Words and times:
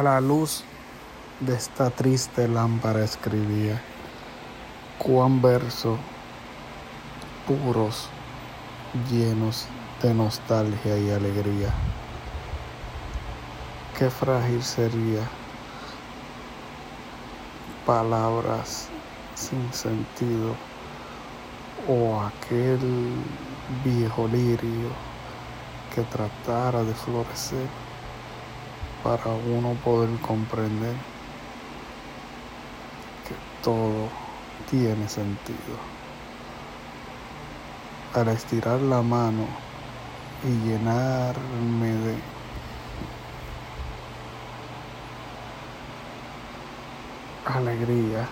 A 0.00 0.02
la 0.02 0.18
luz 0.18 0.64
de 1.40 1.54
esta 1.54 1.90
triste 1.90 2.48
lámpara 2.48 3.04
escribía 3.04 3.82
cuán 4.96 5.42
versos 5.42 5.98
puros, 7.46 8.08
llenos 9.10 9.66
de 10.00 10.14
nostalgia 10.14 10.96
y 10.96 11.10
alegría. 11.10 11.74
Qué 13.98 14.08
frágil 14.08 14.62
sería 14.62 15.20
palabras 17.84 18.88
sin 19.34 19.70
sentido 19.70 20.54
o 21.86 22.22
aquel 22.22 22.80
viejo 23.84 24.26
lirio 24.28 24.88
que 25.94 26.00
tratara 26.04 26.84
de 26.84 26.94
florecer 26.94 27.89
para 29.02 29.26
uno 29.26 29.74
poder 29.84 30.10
comprender 30.20 30.94
que 33.26 33.34
todo 33.62 34.08
tiene 34.70 35.08
sentido. 35.08 35.76
Al 38.14 38.28
estirar 38.28 38.80
la 38.80 39.02
mano 39.02 39.46
y 40.44 40.68
llenarme 40.68 41.92
de 41.92 42.16
alegría, 47.44 48.28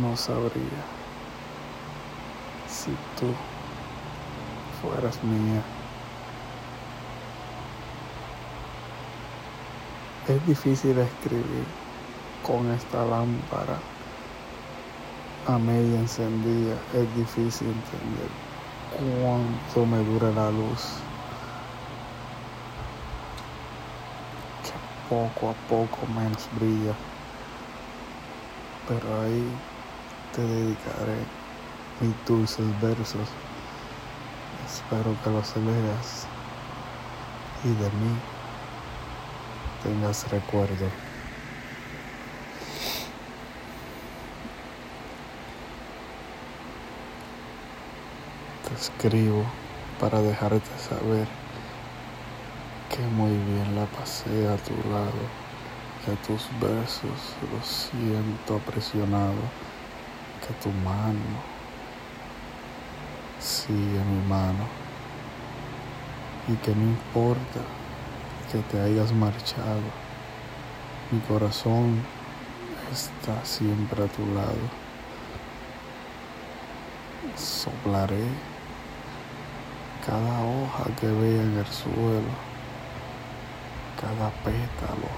no 0.00 0.16
sabría 0.16 0.82
si 2.68 2.90
tú 3.18 3.32
fueras 4.80 5.22
mía. 5.22 5.62
Es 10.26 10.46
difícil 10.46 10.98
escribir 10.98 11.66
con 12.42 12.70
esta 12.72 13.04
lámpara 13.04 13.78
a 15.46 15.58
media 15.58 15.98
encendida. 15.98 16.76
Es 16.94 17.14
difícil 17.14 17.68
entender 17.68 18.30
cuánto 18.96 19.84
me 19.84 19.98
dura 19.98 20.30
la 20.30 20.50
luz. 20.50 20.96
Que 24.62 24.72
poco 25.10 25.50
a 25.50 25.54
poco 25.68 26.06
menos 26.06 26.48
brilla. 26.58 26.94
Pero 28.88 29.20
ahí 29.20 29.46
te 30.34 30.40
dedicaré 30.40 31.18
mis 32.00 32.14
dulces 32.26 32.64
versos. 32.80 33.28
Espero 34.64 35.14
que 35.22 35.28
los 35.28 35.54
leas 35.56 36.26
y 37.62 37.68
de 37.68 37.90
mí 37.90 38.33
tengas 39.84 40.28
recuerdo. 40.30 40.88
Te 48.66 48.74
escribo 48.74 49.44
para 50.00 50.20
dejarte 50.22 50.62
saber 50.78 51.28
que 52.88 53.02
muy 53.02 53.30
bien 53.30 53.76
la 53.76 53.84
pasé 53.84 54.48
a 54.48 54.56
tu 54.56 54.72
lado, 54.90 55.24
que 56.04 56.16
tus 56.26 56.48
besos 56.58 57.36
los 57.52 57.66
siento 57.66 58.58
presionados, 58.64 59.50
que 60.46 60.54
tu 60.62 60.70
mano 60.82 61.54
sigue 63.38 64.00
mi 64.10 64.28
mano 64.28 64.64
y 66.48 66.54
que 66.56 66.74
no 66.74 66.82
importa 66.82 67.60
que 68.54 68.60
te 68.70 68.80
hayas 68.80 69.12
marchado. 69.12 69.82
Mi 71.10 71.18
corazón 71.22 72.00
está 72.92 73.44
siempre 73.44 74.04
a 74.04 74.06
tu 74.06 74.24
lado. 74.32 74.64
Soplaré 77.36 78.28
cada 80.06 80.44
hoja 80.44 80.84
que 81.00 81.08
vea 81.08 81.42
en 81.42 81.58
el 81.58 81.66
suelo, 81.66 82.32
cada 84.00 84.30
pétalo, 84.44 85.10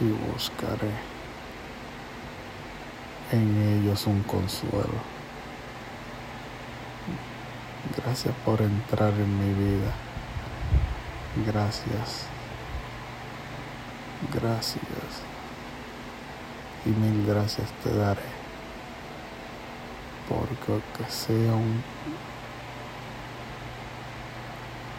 y 0.00 0.32
buscaré 0.32 0.90
en 3.30 3.78
ellos 3.78 4.08
un 4.08 4.24
consuelo. 4.24 5.15
Gracias 7.96 8.34
por 8.44 8.60
entrar 8.60 9.12
en 9.14 9.38
mi 9.38 9.54
vida. 9.54 9.92
Gracias. 11.46 12.26
Gracias. 14.32 15.22
Y 16.84 16.90
mil 16.90 17.26
gracias 17.26 17.70
te 17.82 17.94
daré. 17.94 18.22
Porque 20.28 20.82
que 20.96 21.10
sea 21.10 21.54
un 21.54 21.82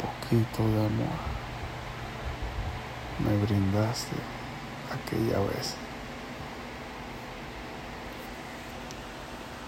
poquito 0.02 0.64
de 0.64 0.86
amor 0.86 1.38
me 3.20 3.36
brindaste 3.46 4.16
aquella 4.94 5.40
vez. 5.40 5.87